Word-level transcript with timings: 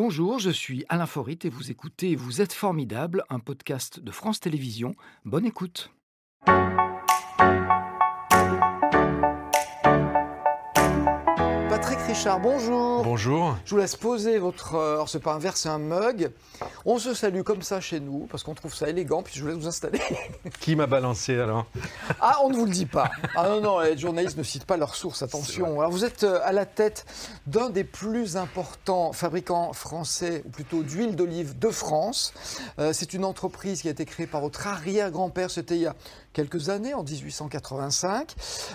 Bonjour, 0.00 0.38
je 0.38 0.50
suis 0.50 0.84
Alain 0.88 1.06
Forit 1.06 1.40
et 1.42 1.48
vous 1.48 1.72
écoutez 1.72 2.14
Vous 2.14 2.40
êtes 2.40 2.52
formidable, 2.52 3.24
un 3.30 3.40
podcast 3.40 3.98
de 3.98 4.12
France 4.12 4.38
Télévisions. 4.38 4.94
Bonne 5.24 5.44
écoute. 5.44 5.90
Richard, 12.08 12.40
bonjour. 12.40 13.02
Bonjour. 13.04 13.56
Je 13.66 13.74
vous 13.74 13.80
laisse 13.80 13.94
poser 13.94 14.38
votre. 14.38 14.76
euh, 14.76 14.94
Alors, 14.94 15.10
c'est 15.10 15.20
pas 15.20 15.34
un 15.34 15.38
verre, 15.38 15.58
c'est 15.58 15.68
un 15.68 15.78
mug. 15.78 16.30
On 16.86 16.98
se 16.98 17.12
salue 17.12 17.42
comme 17.42 17.60
ça 17.60 17.82
chez 17.82 18.00
nous 18.00 18.26
parce 18.30 18.42
qu'on 18.42 18.54
trouve 18.54 18.74
ça 18.74 18.88
élégant, 18.88 19.22
puis 19.22 19.34
je 19.36 19.42
vous 19.42 19.48
laisse 19.48 19.58
vous 19.58 19.66
installer. 19.68 20.00
Qui 20.60 20.74
m'a 20.74 20.86
balancé 20.86 21.38
alors? 21.38 21.66
Ah, 22.18 22.38
on 22.42 22.48
ne 22.48 22.56
vous 22.56 22.64
le 22.64 22.70
dit 22.70 22.86
pas. 22.86 23.10
Ah 23.36 23.48
non, 23.50 23.60
non, 23.60 23.80
les 23.80 23.98
journalistes 23.98 24.38
ne 24.38 24.42
citent 24.42 24.64
pas 24.64 24.78
leurs 24.78 24.94
sources, 24.94 25.22
attention. 25.22 25.80
Alors 25.80 25.90
vous 25.92 26.04
êtes 26.06 26.24
euh, 26.24 26.40
à 26.44 26.52
la 26.52 26.64
tête 26.64 27.04
d'un 27.46 27.68
des 27.68 27.84
plus 27.84 28.38
importants 28.38 29.12
fabricants 29.12 29.74
français, 29.74 30.42
ou 30.46 30.48
plutôt 30.48 30.82
d'huile 30.82 31.14
d'olive 31.14 31.58
de 31.58 31.68
France. 31.68 32.32
Euh, 32.78 32.94
c'est 32.94 33.12
une 33.12 33.24
entreprise 33.26 33.82
qui 33.82 33.88
a 33.88 33.90
été 33.90 34.06
créée 34.06 34.26
par 34.26 34.40
votre 34.40 34.66
arrière-grand-père, 34.66 35.50
c'était 35.50 35.76
il 35.76 35.82
y 35.82 35.86
a 35.86 35.94
quelques 36.32 36.68
années, 36.68 36.94
en 36.94 37.02
1885. 37.02 38.34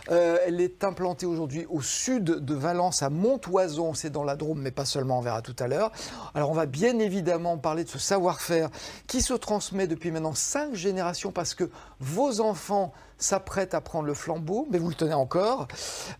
Euh, 0.09 0.37
elle 0.45 0.61
est 0.61 0.83
implantée 0.83 1.25
aujourd'hui 1.25 1.65
au 1.69 1.81
sud 1.81 2.25
de 2.25 2.53
Valence, 2.53 3.03
à 3.03 3.09
Montoison, 3.09 3.93
c'est 3.93 4.09
dans 4.09 4.23
la 4.23 4.35
Drôme, 4.35 4.61
mais 4.61 4.71
pas 4.71 4.85
seulement, 4.85 5.19
on 5.19 5.21
verra 5.21 5.41
tout 5.41 5.55
à 5.59 5.67
l'heure. 5.67 5.91
Alors 6.33 6.49
on 6.49 6.53
va 6.53 6.65
bien 6.65 6.99
évidemment 6.99 7.57
parler 7.57 7.83
de 7.83 7.89
ce 7.89 7.99
savoir-faire 7.99 8.69
qui 9.07 9.21
se 9.21 9.33
transmet 9.33 9.87
depuis 9.87 10.11
maintenant 10.11 10.33
cinq 10.33 10.75
générations 10.75 11.31
parce 11.31 11.53
que 11.53 11.69
vos 11.99 12.41
enfants 12.41 12.93
s'apprêtent 13.23 13.73
à 13.73 13.81
prendre 13.81 14.05
le 14.05 14.13
flambeau, 14.13 14.67
mais 14.69 14.77
vous 14.77 14.89
le 14.89 14.95
tenez 14.95 15.13
encore. 15.13 15.67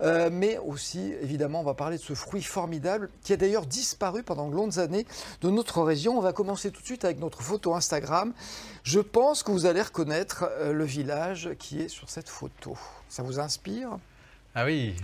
Euh, 0.02 0.30
mais 0.31 0.57
aussi, 0.57 1.13
évidemment, 1.21 1.59
on 1.59 1.63
va 1.63 1.73
parler 1.73 1.98
de 1.98 2.02
ce 2.02 2.13
fruit 2.13 2.41
formidable 2.41 3.09
qui 3.23 3.34
a 3.34 3.38
d'ailleurs 3.38 3.66
disparu 3.66 4.23
pendant 4.23 4.49
de 4.49 4.55
longues 4.55 4.79
années 4.79 5.05
de 5.41 5.49
notre 5.49 5.81
région. 5.81 6.17
On 6.17 6.21
va 6.21 6.34
commencer 6.34 6.71
tout 6.71 6.81
de 6.81 6.85
suite 6.85 7.05
avec 7.05 7.20
notre 7.20 7.41
photo 7.41 7.76
Instagram. 7.76 8.34
Je 8.84 8.99
pense 8.99 9.43
que 9.43 9.51
vous 9.51 9.65
allez 9.65 9.81
reconnaître 9.81 10.46
euh, 10.59 10.74
le 10.74 10.85
village 10.85 11.51
qui 11.59 11.81
est 11.81 11.90
sur 11.90 12.09
cette 12.09 12.29
photo. 12.29 12.77
Ça 13.09 13.24
vous 13.24 13.40
inspire? 13.40 13.98
Ah 14.55 14.65
oui, 14.65 14.96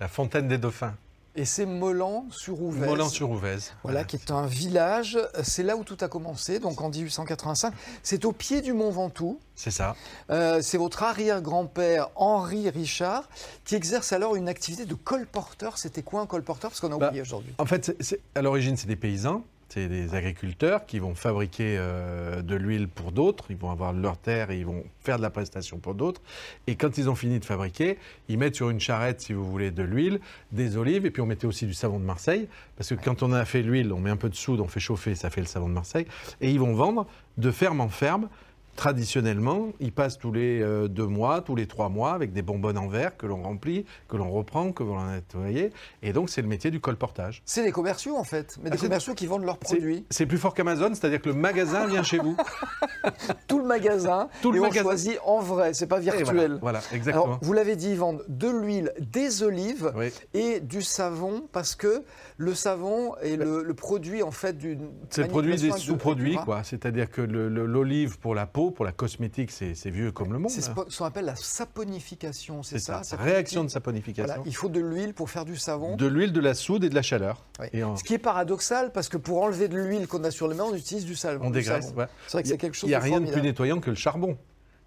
la 0.00 0.08
fontaine 0.08 0.48
des 0.48 0.58
dauphins. 0.58 0.94
Et 1.36 1.44
c'est 1.44 1.66
Molan-sur-Ouvèze. 1.66 2.86
Molan-sur-Ouvèze. 2.88 3.72
Voilà, 3.82 4.04
qui 4.04 4.14
est 4.16 4.30
un 4.30 4.46
village. 4.46 5.18
C'est 5.42 5.64
là 5.64 5.76
où 5.76 5.82
tout 5.82 5.96
a 6.00 6.06
commencé, 6.08 6.60
donc 6.60 6.80
en 6.80 6.88
1885. 6.90 7.74
C'est 8.04 8.24
au 8.24 8.30
pied 8.32 8.60
du 8.60 8.72
Mont 8.72 8.90
Ventoux. 8.90 9.40
C'est 9.56 9.72
ça. 9.72 9.96
Euh, 10.30 10.60
c'est 10.62 10.78
votre 10.78 11.02
arrière-grand-père 11.02 12.10
Henri 12.14 12.70
Richard 12.70 13.28
qui 13.64 13.74
exerce 13.74 14.12
alors 14.12 14.36
une 14.36 14.48
activité 14.48 14.84
de 14.84 14.94
colporteur. 14.94 15.76
C'était 15.78 16.02
quoi 16.02 16.20
un 16.20 16.26
colporteur? 16.26 16.70
Parce 16.70 16.80
qu'on 16.80 16.92
a 16.92 16.98
Bah, 16.98 17.08
oublié 17.08 17.22
aujourd'hui. 17.22 17.52
En 17.58 17.66
fait, 17.66 17.96
à 18.36 18.42
l'origine, 18.42 18.76
c'est 18.76 18.86
des 18.86 18.94
paysans, 18.96 19.42
c'est 19.74 19.88
des 19.88 20.14
agriculteurs 20.14 20.86
qui 20.86 21.00
vont 21.00 21.16
fabriquer 21.16 21.76
euh, 21.78 22.42
de 22.42 22.54
l'huile 22.54 22.86
pour 22.86 23.10
d'autres. 23.10 23.46
Ils 23.50 23.56
vont 23.56 23.72
avoir 23.72 23.92
leur 23.92 24.16
terre 24.16 24.52
et 24.52 24.58
ils 24.60 24.64
vont 24.64 24.84
faire 25.00 25.16
de 25.16 25.22
la 25.22 25.30
prestation 25.30 25.78
pour 25.78 25.94
d'autres. 25.94 26.20
Et 26.68 26.76
quand 26.76 26.96
ils 26.96 27.10
ont 27.10 27.16
fini 27.16 27.40
de 27.40 27.44
fabriquer, 27.44 27.98
ils 28.28 28.38
mettent 28.38 28.54
sur 28.54 28.70
une 28.70 28.78
charrette, 28.78 29.20
si 29.20 29.32
vous 29.32 29.44
voulez, 29.44 29.72
de 29.72 29.82
l'huile, 29.82 30.20
des 30.52 30.76
olives, 30.76 31.06
et 31.06 31.10
puis 31.10 31.22
on 31.22 31.26
mettait 31.26 31.46
aussi 31.46 31.66
du 31.66 31.74
savon 31.74 31.98
de 31.98 32.04
Marseille. 32.04 32.46
Parce 32.76 32.90
que 32.90 32.94
quand 32.94 33.24
on 33.24 33.32
a 33.32 33.44
fait 33.44 33.62
l'huile, 33.62 33.92
on 33.92 33.98
met 33.98 34.10
un 34.10 34.16
peu 34.16 34.28
de 34.28 34.36
soude, 34.36 34.60
on 34.60 34.68
fait 34.68 34.78
chauffer, 34.78 35.16
ça 35.16 35.28
fait 35.28 35.40
le 35.40 35.48
savon 35.48 35.68
de 35.68 35.74
Marseille. 35.74 36.06
Et 36.40 36.52
ils 36.52 36.60
vont 36.60 36.74
vendre 36.74 37.08
de 37.36 37.50
ferme 37.50 37.80
en 37.80 37.88
ferme. 37.88 38.28
Traditionnellement, 38.76 39.68
ils 39.80 39.92
passent 39.92 40.18
tous 40.18 40.32
les 40.32 40.60
euh, 40.60 40.88
deux 40.88 41.06
mois, 41.06 41.40
tous 41.40 41.54
les 41.56 41.66
trois 41.66 41.88
mois, 41.88 42.12
avec 42.12 42.32
des 42.32 42.42
bonbonnes 42.42 42.78
en 42.78 42.88
verre 42.88 43.16
que 43.16 43.26
l'on 43.26 43.42
remplit, 43.42 43.84
que 44.08 44.16
l'on 44.16 44.30
reprend, 44.30 44.72
que 44.72 44.82
l'on 44.82 45.04
nettoie. 45.10 45.70
Et 46.02 46.12
donc, 46.12 46.28
c'est 46.30 46.42
le 46.42 46.48
métier 46.48 46.70
du 46.70 46.80
colportage. 46.80 47.42
C'est 47.44 47.62
des 47.64 47.72
commerciaux 47.72 48.16
en 48.16 48.24
fait, 48.24 48.56
mais 48.62 48.70
des 48.70 48.76
Ah, 48.76 48.78
c'est- 48.78 48.86
commerciaux 48.86 49.14
qui 49.14 49.26
vendent 49.26 49.44
leurs 49.44 49.58
produits. 49.58 50.04
C'est 50.10 50.26
plus 50.26 50.38
fort 50.38 50.54
qu'Amazon, 50.54 50.88
c'est-à-dire 50.94 51.20
que 51.22 51.28
le 51.28 51.34
magasin 51.34 51.86
vient 51.86 52.02
chez 52.02 52.18
vous. 52.18 52.36
Tout 53.48 53.58
le 53.58 53.64
magasin, 53.66 54.28
Tout 54.42 54.50
le 54.52 54.58
et 54.58 54.60
on 54.60 54.64
magasin. 54.64 54.82
choisit 54.82 55.18
en 55.24 55.40
vrai, 55.40 55.74
c'est 55.74 55.86
pas 55.86 55.98
virtuel. 56.00 56.26
voilà, 56.30 56.58
voilà, 56.60 56.80
exactement. 56.92 57.24
Alors, 57.24 57.38
vous 57.42 57.52
l'avez 57.52 57.76
dit, 57.76 57.90
ils 57.90 57.98
vendent 57.98 58.24
de 58.28 58.48
l'huile, 58.48 58.92
des 59.00 59.42
olives 59.42 59.92
Oui. 59.96 60.12
et 60.34 60.60
du 60.60 60.82
savon 60.82 61.44
parce 61.52 61.74
que 61.74 62.02
le 62.36 62.54
savon 62.54 63.14
est 63.22 63.36
le, 63.36 63.62
le 63.62 63.74
produit 63.74 64.22
en 64.22 64.30
fait 64.30 64.56
d'une. 64.58 64.88
C'est 65.10 65.22
le 65.22 65.28
produit 65.28 65.56
des 65.56 65.70
sous-produits, 65.72 66.36
quoi. 66.44 66.62
C'est-à-dire 66.64 67.10
que 67.10 67.22
l'olive 67.22 68.18
pour 68.18 68.34
la 68.34 68.46
peau, 68.46 68.63
pour 68.70 68.84
la 68.84 68.92
cosmétique, 68.92 69.50
c'est 69.50 69.90
vieux 69.90 70.12
comme 70.12 70.32
le 70.32 70.38
monde. 70.38 70.50
C'est 70.50 70.60
ce 70.60 70.70
hein. 70.70 70.84
qu'on 70.96 71.04
appelle 71.04 71.24
la 71.24 71.36
saponification, 71.36 72.62
c'est 72.62 72.78
ça, 72.78 73.02
ça, 73.02 73.16
réaction 73.16 73.64
de 73.64 73.68
saponification. 73.68 74.26
Voilà, 74.26 74.42
il 74.46 74.54
faut 74.54 74.68
de 74.68 74.80
l'huile 74.80 75.14
pour 75.14 75.30
faire 75.30 75.44
du 75.44 75.56
savon. 75.56 75.96
De 75.96 76.06
l'huile, 76.06 76.32
de 76.32 76.40
la 76.40 76.54
soude 76.54 76.84
et 76.84 76.88
de 76.88 76.94
la 76.94 77.02
chaleur. 77.02 77.44
Et 77.72 77.82
Ce 77.96 78.04
qui 78.04 78.14
est 78.14 78.18
paradoxal 78.18 78.92
parce 78.92 79.08
que 79.08 79.16
pour 79.16 79.42
enlever 79.42 79.68
de 79.68 79.76
l'huile 79.76 80.06
qu'on 80.06 80.24
a 80.24 80.30
sur 80.30 80.48
les 80.48 80.54
mains, 80.54 80.64
on 80.64 80.74
utilise 80.74 81.04
du 81.04 81.14
savon. 81.14 81.46
on 81.46 81.50
dégraisse. 81.50 81.92
ouais. 81.96 82.06
C'est 82.26 82.32
vrai 82.32 82.42
que 82.42 82.48
c'est 82.48 82.58
quelque 82.58 82.74
chose 82.74 82.88
Il 82.88 82.90
n'y 82.90 82.94
a 82.94 83.00
de 83.00 83.04
rien 83.04 83.20
de 83.20 83.30
plus 83.30 83.42
nettoyant 83.42 83.80
que 83.80 83.90
le 83.90 83.96
charbon. 83.96 84.36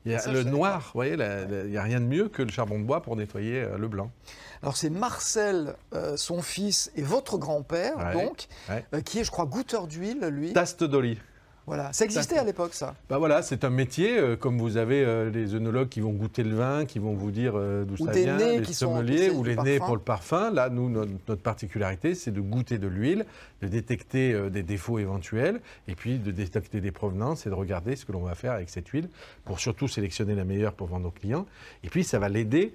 Il 0.05 0.11
y 0.11 0.15
a 0.15 0.19
Ça, 0.19 0.31
le 0.31 0.43
noir, 0.43 0.83
vous 0.85 0.91
voyez, 0.93 1.13
il 1.13 1.69
n'y 1.69 1.77
a 1.77 1.83
rien 1.83 1.99
de 1.99 2.05
mieux 2.05 2.29
que 2.29 2.41
le 2.41 2.49
charbon 2.49 2.79
de 2.79 2.85
bois 2.85 3.01
pour 3.01 3.17
nettoyer 3.17 3.61
euh, 3.61 3.77
le 3.77 3.89
blanc. 3.89 4.09
Alors 4.61 4.77
c'est 4.77 4.89
Marcel, 4.89 5.75
euh, 5.93 6.15
son 6.15 6.41
fils, 6.41 6.91
et 6.95 7.01
votre 7.01 7.37
grand-père, 7.37 7.97
Ouais, 7.97 8.13
donc, 8.13 8.47
ouais. 8.69 8.85
euh, 8.93 9.01
qui 9.01 9.19
est, 9.19 9.23
je 9.25 9.31
crois, 9.31 9.45
goûteur 9.45 9.85
d'huile, 9.87 10.21
lui. 10.27 10.53
Taste 10.53 10.85
d'olive. 10.85 11.21
Voilà, 11.67 11.91
ça 11.91 12.05
existait 12.05 12.37
à 12.37 12.45
l'époque, 12.45 12.73
ça. 12.73 12.95
Bah 13.09 13.17
voilà, 13.17 13.41
c'est 13.41 13.65
un 13.65 13.69
métier, 13.69 14.17
euh, 14.17 14.37
comme 14.37 14.57
vous 14.57 14.77
avez 14.77 15.03
euh, 15.03 15.29
les 15.29 15.53
œnologues 15.53 15.89
qui 15.89 15.99
vont 15.99 16.13
goûter 16.13 16.43
le 16.43 16.55
vin, 16.55 16.85
qui 16.85 16.97
vont 16.97 17.13
vous 17.13 17.29
dire 17.29 17.55
euh, 17.55 17.83
d'où 17.83 17.97
ça 17.97 18.13
vient, 18.13 18.37
nez 18.37 18.59
les 18.61 18.73
sommeliers, 18.73 19.29
ou 19.31 19.43
les 19.43 19.57
nez 19.57 19.77
pour 19.77 19.97
le 19.97 20.01
parfum. 20.01 20.49
Là, 20.49 20.69
nous, 20.69 20.89
notre, 20.89 21.11
notre 21.27 21.41
particularité, 21.41 22.15
c'est 22.15 22.31
de 22.31 22.39
goûter 22.39 22.77
de 22.77 22.87
l'huile, 22.87 23.25
de 23.61 23.67
détecter 23.67 24.49
des 24.49 24.63
défauts 24.63 24.97
éventuels, 24.97 25.59
et 25.89 25.95
puis 25.95 26.19
de 26.19 26.31
détecter 26.31 26.79
des 26.79 26.91
provenances 26.91 27.45
et 27.45 27.49
de 27.49 27.55
regarder 27.55 27.97
ce 27.97 28.05
que 28.05 28.13
l'on 28.13 28.21
va 28.23 28.33
faire 28.33 28.53
avec 28.53 28.69
cette 28.69 28.87
huile, 28.87 29.09
pour 29.43 29.59
surtout 29.59 29.89
sélectionner 29.89 30.35
la 30.35 30.45
meilleure 30.45 30.71
pour 30.71 30.87
vendre 30.87 31.09
aux 31.09 31.11
clients. 31.11 31.45
Et 31.83 31.89
puis, 31.89 32.05
ça 32.05 32.17
va 32.17 32.29
l'aider 32.29 32.73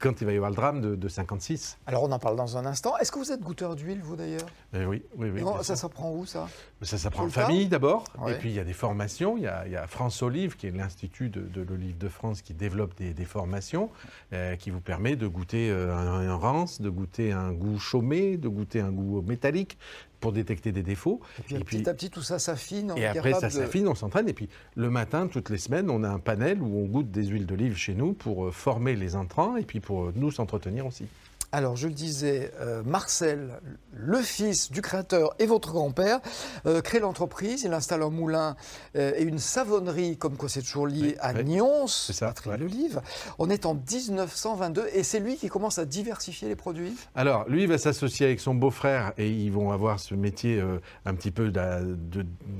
quand 0.00 0.20
il 0.20 0.24
va 0.26 0.32
y 0.32 0.36
avoir 0.36 0.50
le 0.50 0.56
drame 0.56 0.80
de, 0.80 0.96
de 0.96 1.08
56. 1.08 1.78
Alors 1.86 2.02
on 2.02 2.10
en 2.10 2.18
parle 2.18 2.34
dans 2.36 2.56
un 2.56 2.66
instant. 2.66 2.96
Est-ce 2.98 3.12
que 3.12 3.18
vous 3.18 3.30
êtes 3.32 3.40
goûteur 3.42 3.76
d'huile, 3.76 4.00
vous 4.02 4.16
d'ailleurs? 4.16 4.48
Euh, 4.74 4.86
oui, 4.86 5.02
oui, 5.16 5.30
oui. 5.32 5.42
Non, 5.42 5.62
Ça 5.62 5.76
s'apprend 5.76 6.10
où, 6.12 6.26
ça? 6.26 6.48
Ça 6.82 6.96
s'apprend 6.98 7.24
en 7.24 7.28
famille 7.28 7.68
d'abord, 7.68 8.04
Ouais. 8.18 8.32
et 8.32 8.38
puis 8.38 8.48
il 8.50 8.54
y 8.54 8.58
a 8.58 8.64
des 8.64 8.72
formations. 8.72 9.36
Il 9.36 9.42
y 9.42 9.46
a, 9.46 9.66
il 9.66 9.72
y 9.72 9.76
a 9.76 9.86
France 9.86 10.22
Olive, 10.22 10.56
qui 10.56 10.66
est 10.66 10.70
l'Institut 10.70 11.28
de, 11.28 11.42
de 11.42 11.60
l'Olive 11.60 11.98
de 11.98 12.08
France, 12.08 12.40
qui 12.42 12.54
développe 12.54 12.96
des, 12.96 13.12
des 13.12 13.24
formations 13.26 13.90
euh, 14.32 14.56
qui 14.56 14.70
vous 14.70 14.80
permet 14.80 15.16
de 15.16 15.26
goûter 15.26 15.70
euh, 15.70 15.94
un, 15.94 16.28
un 16.30 16.34
rance, 16.36 16.80
de 16.80 16.88
goûter 16.88 17.32
un 17.32 17.52
goût 17.52 17.78
chaumé, 17.78 18.38
de 18.38 18.48
goûter 18.48 18.80
un 18.80 18.90
goût 18.92 19.20
métallique 19.22 19.76
pour 20.20 20.32
détecter 20.32 20.70
des 20.72 20.82
défauts. 20.82 21.20
Et 21.38 21.42
puis, 21.42 21.56
Et 21.56 21.58
petit 21.60 21.88
à 21.88 21.94
petit, 21.94 22.10
tout 22.10 22.22
ça 22.22 22.38
s'affine. 22.38 22.92
on 22.92 22.96
Et 22.96 23.06
après, 23.06 23.32
ça 23.32 23.48
de- 23.48 23.52
s'affine, 23.52 23.88
on 23.88 23.94
s'entraîne. 23.94 24.28
Et 24.28 24.32
puis, 24.34 24.48
le 24.76 24.90
matin, 24.90 25.26
toutes 25.26 25.50
les 25.50 25.58
semaines, 25.58 25.90
on 25.90 26.04
a 26.04 26.08
un 26.08 26.18
panel 26.18 26.60
où 26.62 26.78
on 26.78 26.84
goûte 26.86 27.10
des 27.10 27.24
huiles 27.26 27.46
d'olive 27.46 27.76
chez 27.76 27.94
nous 27.94 28.12
pour 28.12 28.46
euh, 28.46 28.50
former 28.50 28.96
les 28.96 29.16
entrants 29.16 29.56
et 29.56 29.64
puis 29.64 29.80
pour 29.80 30.04
euh, 30.06 30.12
nous 30.14 30.30
s'entretenir 30.30 30.86
aussi. 30.86 31.06
Alors, 31.52 31.74
je 31.74 31.88
le 31.88 31.94
disais, 31.94 32.52
euh, 32.60 32.82
Marcel, 32.84 33.60
le 33.92 34.18
fils 34.18 34.70
du 34.70 34.82
créateur 34.82 35.34
et 35.40 35.46
votre 35.46 35.72
grand-père, 35.72 36.20
euh, 36.66 36.80
crée 36.80 37.00
l'entreprise. 37.00 37.64
Il 37.64 37.72
installe 37.72 38.02
un 38.04 38.08
moulin 38.10 38.54
euh, 38.96 39.12
et 39.16 39.22
une 39.24 39.40
savonnerie, 39.40 40.16
comme 40.16 40.36
quoi 40.36 40.48
c'est 40.48 40.62
toujours 40.62 40.86
lié 40.86 41.00
Oui, 41.02 41.14
à 41.18 41.32
oui. 41.32 41.44
Nyons, 41.44 41.86
Patrick 42.20 42.52
ouais. 42.52 42.56
Lelive. 42.58 43.00
On 43.40 43.50
est 43.50 43.66
en 43.66 43.74
1922 43.74 44.86
et 44.94 45.02
c'est 45.02 45.18
lui 45.18 45.36
qui 45.36 45.48
commence 45.48 45.78
à 45.80 45.84
diversifier 45.86 46.46
les 46.48 46.54
produits? 46.54 46.94
Alors, 47.16 47.48
lui, 47.48 47.66
va 47.66 47.78
s'associer 47.78 48.26
avec 48.26 48.38
son 48.38 48.54
beau-frère 48.54 49.12
et 49.18 49.28
ils 49.28 49.50
vont 49.50 49.72
avoir 49.72 49.98
ce 49.98 50.14
métier 50.14 50.62
un 51.04 51.14
petit 51.14 51.32
peu 51.32 51.50
de- 51.50 51.96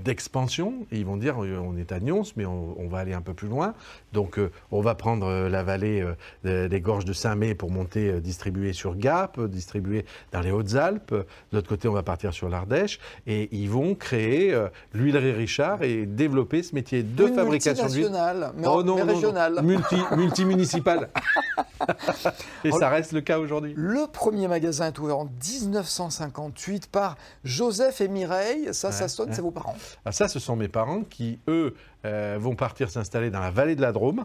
d'expansion. 0.04 0.74
Ils 0.90 1.06
vont 1.06 1.16
dire, 1.16 1.38
on 1.38 1.76
est 1.76 1.92
à 1.92 2.00
Nyons, 2.00 2.24
mais 2.34 2.44
on, 2.44 2.74
on 2.80 2.88
va 2.88 2.98
aller 2.98 3.12
un 3.14 3.22
peu 3.22 3.34
plus 3.34 3.48
loin. 3.48 3.74
Donc, 4.12 4.40
on 4.72 4.80
va 4.80 4.96
prendre 4.96 5.46
la 5.48 5.62
vallée 5.62 6.04
des- 6.42 6.80
gorges 6.80 7.04
de 7.04 7.12
Saint-Mé 7.12 7.54
pour 7.54 7.70
monter, 7.70 8.20
distribuer 8.20 8.72
sur 8.80 8.96
Gap, 8.96 9.40
distribuer 9.40 10.04
dans 10.32 10.40
les 10.40 10.50
Hautes-Alpes. 10.50 11.12
De 11.12 11.26
l'autre 11.52 11.68
côté, 11.68 11.86
on 11.86 11.92
va 11.92 12.02
partir 12.02 12.32
sur 12.32 12.48
l'Ardèche. 12.48 12.98
Et 13.26 13.48
ils 13.52 13.68
vont 13.68 13.94
créer 13.94 14.54
euh, 14.54 14.68
l'huilerie 14.94 15.32
Richard 15.32 15.82
et 15.82 16.06
développer 16.06 16.62
ce 16.62 16.74
métier 16.74 17.02
de 17.02 17.28
Une 17.28 17.34
fabrication 17.34 17.86
d'huile. 17.86 18.10
mais, 18.56 18.66
Oh 18.66 18.82
non, 18.82 18.96
mais 18.96 19.02
non, 19.02 19.06
non. 19.06 19.14
régionale. 19.14 19.60
Multi, 19.62 19.96
multimunicipal. 20.16 21.10
et 22.64 22.72
ça 22.72 22.88
reste 22.88 23.12
le 23.12 23.20
cas 23.20 23.38
aujourd'hui. 23.38 23.74
Le 23.76 24.06
premier 24.06 24.48
magasin 24.48 24.88
est 24.88 24.98
ouvert 24.98 25.18
en 25.18 25.24
1958 25.24 26.88
par 26.88 27.16
Joseph 27.44 28.00
et 28.00 28.08
Mireille. 28.08 28.68
Ça, 28.72 28.92
ça 28.92 29.08
sonne, 29.08 29.28
ouais. 29.28 29.34
c'est 29.34 29.42
vos 29.42 29.50
parents. 29.50 29.76
Ah, 30.04 30.12
ça, 30.12 30.28
ce 30.28 30.38
sont 30.38 30.56
mes 30.56 30.68
parents 30.68 31.02
qui, 31.02 31.38
eux, 31.48 31.74
euh, 32.04 32.36
vont 32.40 32.54
partir 32.54 32.90
s'installer 32.90 33.30
dans 33.30 33.40
la 33.40 33.50
vallée 33.50 33.76
de 33.76 33.82
la 33.82 33.92
Drôme, 33.92 34.24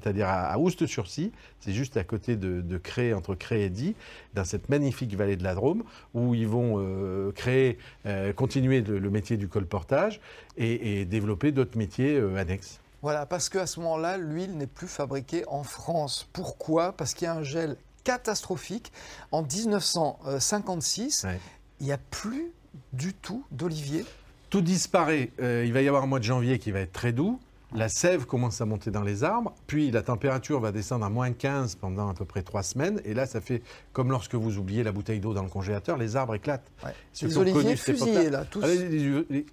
c'est-à-dire 0.00 0.28
à, 0.28 0.46
à 0.52 0.58
Oust-sur-Scie. 0.58 1.32
C'est 1.60 1.72
juste 1.72 1.96
à 1.96 2.04
côté 2.04 2.36
de, 2.36 2.60
de 2.60 2.78
Cré, 2.78 3.12
entre 3.14 3.34
Cré 3.34 3.64
et 3.64 3.70
Die, 3.70 3.94
dans 4.34 4.44
cette 4.44 4.68
magnifique 4.68 5.14
vallée 5.16 5.36
de 5.36 5.44
la 5.44 5.54
Drôme, 5.54 5.84
où 6.14 6.34
ils 6.34 6.46
vont 6.48 6.74
euh, 6.78 7.32
créer, 7.32 7.78
euh, 8.06 8.32
continuer 8.32 8.80
le, 8.82 8.98
le 8.98 9.10
métier 9.10 9.36
du 9.36 9.48
colportage 9.48 10.20
et, 10.56 11.00
et 11.00 11.04
développer 11.04 11.52
d'autres 11.52 11.76
métiers 11.78 12.16
euh, 12.16 12.36
annexes. 12.36 12.80
Voilà, 13.02 13.26
parce 13.26 13.48
qu'à 13.48 13.66
ce 13.66 13.78
moment-là, 13.80 14.16
l'huile 14.18 14.56
n'est 14.56 14.66
plus 14.66 14.88
fabriquée 14.88 15.44
en 15.48 15.62
France. 15.62 16.28
Pourquoi? 16.32 16.92
Parce 16.92 17.14
qu'il 17.14 17.26
y 17.26 17.28
a 17.28 17.34
un 17.34 17.42
gel 17.42 17.76
catastrophique. 18.04 18.90
En 19.32 19.42
1956, 19.42 21.24
Ouais. 21.24 21.38
il 21.80 21.86
n'y 21.86 21.92
a 21.92 21.98
plus 21.98 22.52
du 22.92 23.12
tout 23.14 23.44
d'olivier 23.50 24.04
Tout 24.50 24.60
disparaît. 24.60 25.30
Euh, 25.40 25.64
il 25.66 25.72
va 25.72 25.82
y 25.82 25.88
avoir 25.88 26.02
un 26.02 26.06
mois 26.06 26.18
de 26.18 26.24
janvier 26.24 26.58
qui 26.58 26.70
va 26.70 26.80
être 26.80 26.92
très 26.92 27.12
doux. 27.12 27.38
La 27.76 27.90
sève 27.90 28.24
commence 28.24 28.62
à 28.62 28.64
monter 28.64 28.90
dans 28.90 29.02
les 29.02 29.22
arbres, 29.22 29.54
puis 29.66 29.90
la 29.90 30.00
température 30.00 30.60
va 30.60 30.72
descendre 30.72 31.04
à 31.04 31.10
moins 31.10 31.30
15 31.30 31.74
pendant 31.74 32.08
à 32.08 32.14
peu 32.14 32.24
près 32.24 32.42
trois 32.42 32.62
semaines. 32.62 33.02
Et 33.04 33.12
là, 33.12 33.26
ça 33.26 33.42
fait 33.42 33.60
comme 33.92 34.10
lorsque 34.10 34.34
vous 34.34 34.56
oubliez 34.56 34.82
la 34.82 34.92
bouteille 34.92 35.20
d'eau 35.20 35.34
dans 35.34 35.42
le 35.42 35.50
congélateur, 35.50 35.98
les 35.98 36.16
arbres 36.16 36.34
éclatent. 36.34 36.72
Ouais. 36.82 36.92
Ceux 37.12 37.26
Les 37.26 37.36
oliviers 37.36 37.76
fusillés, 37.76 38.30
là, 38.30 38.46
tous. 38.46 38.62
Ah, 38.64 38.68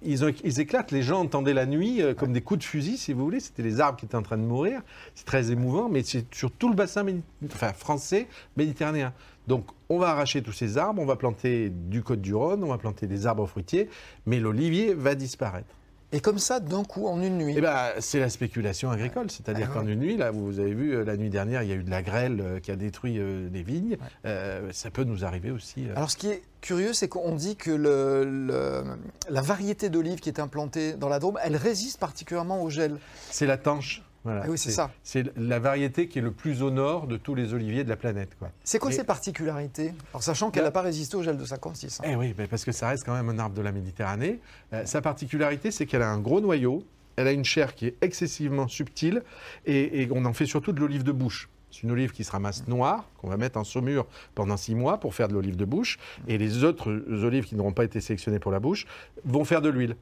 ils, 0.02 0.24
ont- 0.24 0.32
ils 0.42 0.58
éclatent. 0.60 0.90
Les 0.90 1.02
gens 1.02 1.20
entendaient 1.20 1.52
la 1.52 1.66
nuit 1.66 2.00
euh, 2.00 2.14
comme 2.14 2.32
des 2.32 2.40
coups 2.40 2.60
de 2.60 2.64
fusil, 2.64 2.96
si 2.96 3.12
vous 3.12 3.22
voulez. 3.24 3.40
C'était 3.40 3.62
les 3.62 3.78
arbres 3.78 3.98
qui 3.98 4.06
étaient 4.06 4.16
en 4.16 4.22
train 4.22 4.38
de 4.38 4.42
mourir. 4.42 4.80
C'est 5.14 5.26
très 5.26 5.50
émouvant, 5.50 5.90
mais 5.90 6.02
c'est 6.02 6.24
sur 6.34 6.50
tout 6.50 6.70
le 6.70 6.74
bassin 6.74 7.04
enfin, 7.44 7.74
français 7.74 8.26
méditerranéen. 8.56 9.12
Donc, 9.48 9.66
on 9.90 9.98
va 9.98 10.08
arracher 10.08 10.40
tous 10.40 10.52
ces 10.52 10.78
arbres, 10.78 11.02
on 11.02 11.04
va 11.04 11.16
planter 11.16 11.68
du 11.68 12.02
Côte-du-Rhône, 12.02 12.64
on 12.64 12.68
va 12.68 12.78
planter 12.78 13.06
des 13.06 13.26
arbres 13.26 13.46
fruitiers, 13.46 13.90
mais 14.24 14.40
l'olivier 14.40 14.94
va 14.94 15.14
disparaître. 15.14 15.68
Et 16.14 16.20
comme 16.20 16.38
ça, 16.38 16.60
d'un 16.60 16.84
coup, 16.84 17.08
en 17.08 17.20
une 17.20 17.38
nuit. 17.38 17.54
Eh 17.56 17.60
ben, 17.60 17.88
c'est 17.98 18.20
la 18.20 18.30
spéculation 18.30 18.90
agricole, 18.90 19.30
c'est-à-dire 19.30 19.68
Ah 19.70 19.74
qu'en 19.74 19.84
ouais. 19.84 19.92
une 19.94 19.98
nuit, 19.98 20.16
là, 20.16 20.30
vous 20.30 20.60
avez 20.60 20.72
vu, 20.72 20.94
euh, 20.94 21.04
la 21.04 21.16
nuit 21.16 21.28
dernière, 21.28 21.62
il 21.64 21.68
y 21.68 21.72
a 21.72 21.74
eu 21.74 21.82
de 21.82 21.90
la 21.90 22.02
grêle 22.02 22.40
euh, 22.40 22.60
qui 22.60 22.70
a 22.70 22.76
détruit 22.76 23.18
les 23.52 23.62
vignes. 23.64 23.96
Euh, 24.24 24.70
ça 24.72 24.90
peut 24.92 25.02
nous 25.02 25.24
arriver 25.24 25.50
aussi. 25.50 25.86
Alors, 25.96 26.10
ce 26.12 26.16
qui 26.16 26.28
est 26.28 26.42
curieux, 26.60 26.92
c'est 26.92 27.08
qu'on 27.08 27.34
dit 27.34 27.56
que 27.56 27.72
le- 27.72 28.24
le- 28.24 28.84
la 29.28 29.40
variété 29.42 29.88
d'olive 29.88 30.20
qui 30.20 30.28
est 30.28 30.38
implantée 30.38 30.92
dans 30.94 31.08
la 31.08 31.18
Drôme, 31.18 31.38
elle 31.42 31.56
résiste 31.56 31.98
particulièrement 31.98 32.62
au 32.62 32.70
gel. 32.70 32.96
C'est 33.30 33.46
la 33.46 33.56
tanche. 33.58 34.02
Voilà. 34.24 34.42
Ah 34.44 34.50
oui, 34.50 34.56
c'est 34.58 34.70
ça. 34.70 34.90
C'est 35.02 35.36
la 35.36 35.58
variété 35.58 36.08
qui 36.08 36.18
est 36.18 36.22
le 36.22 36.30
plus 36.32 36.62
au 36.62 36.70
nord 36.70 37.06
de 37.06 37.16
tous 37.18 37.34
les 37.34 37.52
oliviers 37.54 37.84
de 37.84 37.90
la 37.90 37.96
planète. 37.96 38.30
C'est 38.64 38.78
quoi 38.78 38.90
Et- 38.90 38.94
ses 38.94 39.04
particularités? 39.04 39.92
Alors, 40.12 40.22
sachant 40.22 40.50
qu'elle 40.50 40.64
n'a 40.64 40.70
pas 40.70 40.80
résisté 40.82 41.16
au 41.16 41.22
gel 41.22 41.36
de 41.36 41.44
56. 41.44 42.00
hein. 42.00 42.04
Eh 42.08 42.16
oui, 42.16 42.34
parce 42.48 42.64
que 42.64 42.72
ça 42.72 42.88
reste 42.88 43.04
quand 43.04 43.14
même 43.14 43.28
un 43.28 43.38
arbre 43.38 43.54
de 43.54 43.62
la 43.62 43.70
Méditerranée. 43.72 44.40
Euh, 44.72 44.86
sa 44.86 45.02
particularité, 45.02 45.70
c'est 45.70 45.86
qu'elle 45.86 46.02
a 46.02 46.08
un 46.10 46.18
gros 46.18 46.40
noyau, 46.40 46.84
elle 47.16 47.28
a 47.28 47.32
une 47.32 47.44
chair 47.44 47.74
qui 47.74 47.86
est 47.86 47.96
excessivement 48.00 48.66
subtile, 48.66 49.22
et, 49.66 50.02
et 50.02 50.08
on 50.10 50.24
en 50.24 50.32
fait 50.32 50.46
surtout 50.46 50.72
de 50.72 50.80
l'olive 50.80 51.04
de 51.04 51.12
bouche. 51.12 51.48
C'est 51.70 51.82
une 51.82 51.90
olive 51.90 52.12
qui 52.12 52.22
se 52.24 52.30
ramasse 52.30 52.66
noire, 52.68 53.08
qu'on 53.18 53.28
va 53.28 53.36
mettre 53.36 53.58
en 53.58 53.64
saumure 53.64 54.06
pendant 54.34 54.56
six 54.56 54.74
mois 54.74 54.98
pour 55.00 55.14
faire 55.14 55.28
de 55.28 55.34
l'olive 55.34 55.56
de 55.56 55.64
bouche, 55.64 55.98
et 56.28 56.38
les 56.38 56.64
autres 56.64 56.90
olives 57.24 57.44
qui 57.44 57.56
n'auront 57.56 57.72
pas 57.72 57.84
été 57.84 58.00
sélectionnées 58.00 58.38
pour 58.38 58.52
la 58.52 58.60
bouche 58.60 58.86
vont 59.24 59.44
faire 59.44 59.60
de 59.60 59.68
l'huile. 59.68 59.96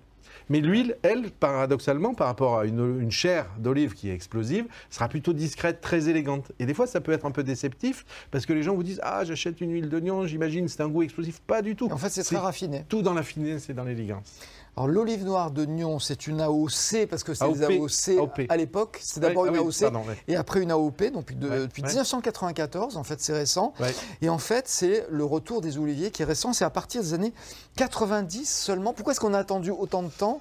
Mais 0.48 0.60
l'huile, 0.60 0.96
elle, 1.02 1.30
paradoxalement, 1.30 2.14
par 2.14 2.26
rapport 2.26 2.58
à 2.58 2.66
une, 2.66 3.00
une 3.00 3.10
chair 3.10 3.46
d'olive 3.58 3.94
qui 3.94 4.10
est 4.10 4.14
explosive, 4.14 4.66
sera 4.90 5.08
plutôt 5.08 5.32
discrète, 5.32 5.80
très 5.80 6.08
élégante. 6.08 6.52
Et 6.58 6.66
des 6.66 6.74
fois, 6.74 6.86
ça 6.86 7.00
peut 7.00 7.12
être 7.12 7.26
un 7.26 7.30
peu 7.30 7.42
déceptif, 7.42 8.04
parce 8.30 8.46
que 8.46 8.52
les 8.52 8.62
gens 8.62 8.74
vous 8.74 8.82
disent 8.82 9.00
Ah, 9.02 9.24
j'achète 9.24 9.60
une 9.60 9.72
huile 9.72 9.88
d'oignon, 9.88 10.26
j'imagine, 10.26 10.68
c'est 10.68 10.82
un 10.82 10.88
goût 10.88 11.02
explosif. 11.02 11.40
Pas 11.40 11.62
du 11.62 11.76
tout. 11.76 11.88
En 11.90 11.96
fait, 11.96 12.10
c'est 12.10 12.24
très 12.24 12.36
raffiné. 12.36 12.84
Tout 12.88 13.02
dans 13.02 13.14
la 13.14 13.22
finesse 13.22 13.68
et 13.70 13.74
dans 13.74 13.84
l'élégance. 13.84 14.40
Alors, 14.74 14.88
l'olive 14.88 15.24
noire 15.24 15.50
de 15.50 15.66
Nyon, 15.66 15.98
c'est 15.98 16.26
une 16.26 16.40
AOC, 16.40 17.06
parce 17.10 17.22
que 17.24 17.34
c'est 17.34 17.46
des. 17.52 17.64
AOC 17.78 18.18
AOP. 18.18 18.40
à 18.48 18.56
l'époque. 18.56 18.98
C'est 19.02 19.20
d'abord 19.20 19.42
Ouais, 19.42 19.50
ah 19.52 19.56
une 19.58 19.60
oui, 19.60 19.66
AOC. 19.66 19.80
pardon, 19.92 20.08
ouais. 20.08 20.16
Et 20.28 20.36
après 20.36 20.62
une 20.62 20.70
AOP, 20.70 21.02
donc 21.12 21.26
depuis, 21.26 21.34
de- 21.36 21.48
Ouais, 21.48 21.58
depuis 21.60 21.82
ouais. 21.82 21.88
1994, 21.88 22.96
en 22.96 23.04
fait 23.04 23.20
c'est 23.20 23.34
récent. 23.34 23.74
Et 24.22 24.30
en 24.30 24.38
fait 24.38 24.66
c'est 24.68 25.06
le 25.10 25.24
retour 25.26 25.60
des 25.60 25.76
oliviers 25.76 26.10
qui 26.10 26.22
est 26.22 26.24
récent, 26.24 26.54
c'est 26.54 26.64
à 26.64 26.70
partir 26.70 27.02
des 27.02 27.12
années 27.12 27.34
90 27.76 28.46
seulement. 28.50 28.94
Pourquoi 28.94 29.12
est-ce 29.12 29.20
qu'on 29.20 29.34
a 29.34 29.38
attendu 29.38 29.70
autant 29.70 30.02
de 30.02 30.08
temps? 30.08 30.40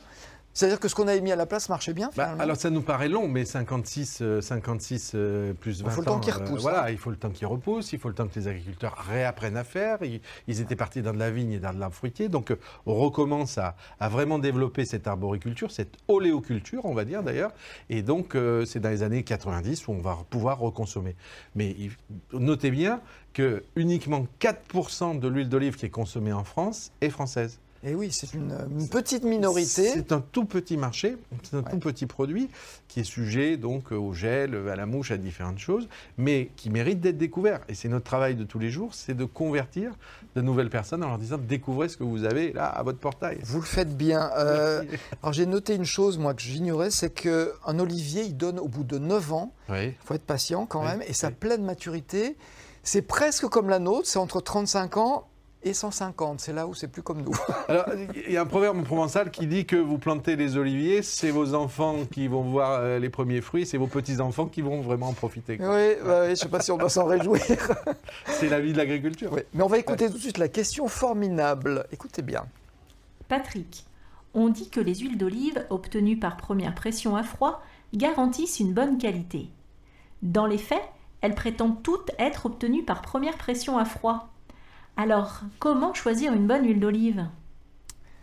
C'est-à-dire 0.53 0.79
que 0.79 0.87
ce 0.87 0.95
qu'on 0.95 1.07
avait 1.07 1.21
mis 1.21 1.31
à 1.31 1.35
la 1.35 1.45
place 1.45 1.69
marchait 1.69 1.93
bien 1.93 2.09
Bah, 2.17 2.35
alors 2.39 2.57
ça 2.57 2.69
nous 2.69 2.81
paraît 2.81 3.07
long, 3.07 3.27
mais 3.27 3.45
56, 3.45 4.19
euh, 4.21 4.41
56 4.41 5.13
euh, 5.15 5.53
plus 5.53 5.81
20 5.81 5.89
Il 5.89 5.93
faut 5.93 6.01
le 6.01 6.05
temps 6.05 6.15
ans, 6.15 6.19
qu'il 6.19 6.33
euh, 6.33 6.37
repousse, 6.37 6.61
voilà, 6.61 6.85
hein. 6.85 6.89
il 6.89 6.97
faut 6.97 7.09
le 7.09 7.15
temps 7.15 7.29
qu'il 7.29 7.47
repousse, 7.47 7.93
il 7.93 7.99
faut 7.99 8.09
le 8.09 8.15
temps 8.15 8.27
que 8.27 8.37
les 8.37 8.47
agriculteurs 8.47 8.95
réapprennent 9.09 9.57
à 9.57 9.63
faire. 9.63 9.99
Ils, 10.03 10.21
ils 10.47 10.59
étaient 10.59 10.75
partis 10.75 11.01
dans 11.01 11.13
de 11.13 11.19
la 11.19 11.31
vigne 11.31 11.53
et 11.53 11.59
dans 11.59 11.73
de 11.73 11.79
l'arbre 11.79 11.95
fruitier, 11.95 12.27
donc 12.27 12.51
euh, 12.51 12.59
on 12.85 12.95
recommence 12.95 13.57
à, 13.57 13.75
à 13.99 14.09
vraiment 14.09 14.39
développer 14.39 14.85
cette 14.85 15.07
arboriculture, 15.07 15.71
cette 15.71 15.97
oléoculture, 16.07 16.85
on 16.85 16.93
va 16.93 17.05
dire 17.05 17.23
d'ailleurs. 17.23 17.51
Et 17.89 18.01
donc 18.01 18.35
euh, 18.35 18.65
c'est 18.65 18.79
dans 18.79 18.89
les 18.89 19.03
années 19.03 19.23
90 19.23 19.87
où 19.87 19.91
on 19.91 20.01
va 20.01 20.17
pouvoir 20.29 20.59
reconsommer. 20.59 21.15
Mais 21.55 21.75
notez 22.33 22.71
bien 22.71 23.01
que 23.33 23.63
uniquement 23.75 24.27
4% 24.41 25.19
de 25.19 25.27
l'huile 25.27 25.49
d'olive 25.49 25.77
qui 25.77 25.85
est 25.85 25.89
consommée 25.89 26.33
en 26.33 26.43
France 26.43 26.91
est 26.99 27.09
française. 27.09 27.59
Et 27.83 27.95
oui, 27.95 28.11
c'est 28.11 28.33
une, 28.35 28.55
une 28.79 28.87
petite 28.89 29.23
minorité. 29.23 29.89
C'est 29.93 30.11
un 30.11 30.21
tout 30.21 30.45
petit 30.45 30.77
marché, 30.77 31.17
c'est 31.43 31.55
un 31.55 31.63
Ouais. 31.63 31.71
tout 31.71 31.79
petit 31.79 32.05
produit 32.05 32.49
qui 32.87 32.99
est 32.99 33.03
sujet 33.03 33.57
donc 33.57 33.91
au 33.91 34.13
gel, 34.13 34.55
à 34.69 34.75
la 34.75 34.85
mouche, 34.85 35.09
à 35.11 35.17
différentes 35.17 35.57
choses, 35.57 35.87
mais 36.17 36.51
qui 36.57 36.69
mérite 36.69 36.99
d'être 37.01 37.17
découvert. 37.17 37.61
Et 37.69 37.73
c'est 37.73 37.87
notre 37.89 38.05
travail 38.05 38.35
de 38.35 38.43
tous 38.43 38.59
les 38.59 38.69
jours, 38.69 38.93
c'est 38.93 39.15
de 39.15 39.25
convertir 39.25 39.93
de 40.35 40.41
nouvelles 40.41 40.69
personnes 40.69 41.03
en 41.03 41.07
leur 41.07 41.17
disant 41.17 41.37
découvrez 41.39 41.89
ce 41.89 41.97
que 41.97 42.03
vous 42.03 42.23
avez 42.23 42.53
là 42.53 42.65
à 42.67 42.83
votre 42.83 42.99
portail. 42.99 43.39
Vous 43.43 43.59
le 43.59 43.65
faites 43.65 43.97
bien. 43.97 44.29
Euh, 44.37 44.83
alors 45.23 45.33
j'ai 45.33 45.45
noté 45.47 45.73
une 45.75 45.85
chose 45.85 46.17
moi 46.19 46.33
que 46.35 46.41
j'ignorais, 46.41 46.91
c'est 46.91 47.09
qu'un 47.09 47.79
olivier, 47.79 48.23
il 48.23 48.37
donne 48.37 48.59
au 48.59 48.67
bout 48.67 48.83
de 48.83 48.99
9 48.99 49.33
ans, 49.33 49.53
Oui. 49.69 49.87
il 49.87 49.95
faut 50.05 50.13
être 50.13 50.25
patient 50.25 50.65
quand 50.67 50.81
Oui, 50.81 50.87
même, 50.87 51.01
et 51.07 51.13
sa 51.13 51.29
oui. 51.29 51.33
pleine 51.39 51.63
maturité, 51.63 52.37
c'est 52.83 53.01
presque 53.01 53.45
comme 53.47 53.69
la 53.69 53.79
nôtre, 53.79 54.07
c'est 54.07 54.19
entre 54.19 54.39
35 54.41 54.97
ans 54.97 55.27
et 55.63 55.73
150. 55.73 56.39
C'est 56.39 56.53
là 56.53 56.67
où 56.67 56.73
c'est 56.73 56.87
plus 56.87 57.01
comme 57.01 57.21
nous. 57.21 57.35
Alors, 57.67 57.85
il 58.15 58.31
y 58.31 58.37
a 58.37 58.41
un 58.41 58.45
proverbe 58.45 58.83
provençal 58.83 59.31
qui 59.31 59.47
dit 59.47 59.65
que 59.65 59.75
vous 59.75 59.97
plantez 59.97 60.35
les 60.35 60.57
oliviers, 60.57 61.01
c'est 61.01 61.31
vos 61.31 61.53
enfants 61.53 62.05
qui 62.11 62.27
vont 62.27 62.43
voir 62.43 62.79
euh, 62.79 62.99
les 62.99 63.09
premiers 63.09 63.41
fruits, 63.41 63.65
c'est 63.65 63.77
vos 63.77 63.87
petits-enfants 63.87 64.47
qui 64.47 64.61
vont 64.61 64.81
vraiment 64.81 65.09
en 65.09 65.13
profiter. 65.13 65.57
quoi. 65.57 65.75
oui, 65.75 65.95
bah 66.03 66.21
oui, 66.21 66.25
je 66.27 66.31
ne 66.31 66.35
sais 66.35 66.49
pas 66.49 66.61
si 66.61 66.71
on 66.71 66.77
doit 66.77 66.89
s'en 66.89 67.05
réjouir. 67.05 67.41
C'est 68.25 68.49
la 68.49 68.59
vie 68.59 68.73
de 68.73 68.77
l'agriculture. 68.77 69.31
Oui, 69.33 69.41
Mais 69.53 69.63
on 69.63 69.67
va 69.67 69.77
écouter 69.77 70.07
tout 70.07 70.17
de 70.17 70.21
suite 70.21 70.37
la 70.37 70.47
question 70.47 70.87
formidable. 70.87 71.85
Écoutez 71.91 72.21
bien. 72.21 72.45
Patrick, 73.27 73.85
on 74.33 74.49
dit 74.49 74.69
que 74.69 74.79
les 74.79 74.95
huiles 74.95 75.17
d'olive 75.17 75.65
obtenues 75.69 76.17
par 76.17 76.37
première 76.37 76.75
pression 76.75 77.15
à 77.15 77.23
froid 77.23 77.61
garantissent 77.93 78.59
une 78.59 78.73
bonne 78.73 78.97
qualité. 78.97 79.49
Dans 80.21 80.45
les 80.45 80.57
faits, 80.57 80.83
elles 81.21 81.35
prétendent 81.35 81.81
toutes 81.83 82.11
être 82.19 82.45
obtenues 82.45 82.83
par 82.83 83.01
première 83.01 83.37
pression 83.37 83.77
à 83.77 83.85
froid. 83.85 84.30
Alors, 84.97 85.41
comment 85.59 85.93
choisir 85.93 86.33
une 86.33 86.47
bonne 86.47 86.65
huile 86.65 86.79
d'olive? 86.79 87.25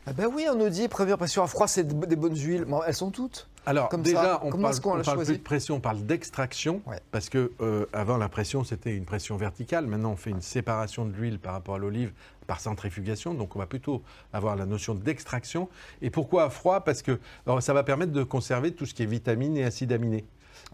Ah 0.06 0.12
ben 0.15 0.26
oui, 0.35 0.47
on 0.50 0.55
nous 0.56 0.70
dit 0.70 0.88
première 0.88 1.19
pression 1.19 1.43
à 1.43 1.47
froid, 1.47 1.67
c'est 1.69 1.85
de- 1.85 2.06
des 2.06 2.17
bonnes 2.17 2.37
huiles. 2.37 2.65
Mais 2.67 2.76
elles 2.87 2.94
sont 2.94 3.11
toutes. 3.11 3.49
Alors 3.67 3.91
Comme 3.91 4.00
déjà, 4.00 4.23
ça, 4.23 4.41
on 4.43 4.49
comment 4.49 4.70
parle, 4.70 5.03
on 5.06 5.17
plus 5.25 5.32
de 5.37 5.43
pression, 5.43 5.75
on 5.76 5.81
parle 5.81 6.00
d'extraction, 6.06 6.81
Ouais. 6.87 6.99
parce 7.11 7.29
que 7.29 7.53
euh, 7.61 7.85
avant 7.93 8.17
la 8.17 8.31
pression 8.31 8.65
c'était 8.65 8.97
une 8.97 9.05
pression 9.05 9.37
verticale. 9.37 9.87
Maintenant 9.87 10.12
on 10.12 10.17
fait 10.17 10.31
une 10.31 10.41
séparation 10.41 11.05
de 11.05 11.12
l'huile 11.12 11.38
par 11.38 11.53
rapport 11.53 11.75
à 11.75 11.79
l'olive 11.79 12.12
par 12.47 12.61
centrifugation, 12.61 13.35
donc 13.35 13.55
on 13.56 13.59
va 13.59 13.67
plutôt 13.67 14.03
avoir 14.32 14.56
la 14.56 14.65
notion 14.65 14.94
d'extraction. 14.94 15.69
Et 16.01 16.08
pourquoi 16.08 16.44
à 16.44 16.48
froid? 16.51 16.81
Parce 16.81 17.03
que 17.03 17.20
alors, 17.46 17.63
ça 17.63 17.75
va 17.75 17.82
permettre 17.82 18.13
de 18.13 18.22
conserver 18.22 18.72
tout 18.72 18.87
ce 18.87 18.94
qui 18.94 19.03
est 19.03 19.06
vitamines 19.06 19.58
et 19.58 19.65
acides 19.65 19.93
aminés. 19.93 20.25